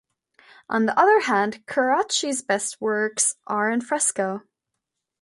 [0.67, 4.41] On the other hand, Carracci's best works are in fresco.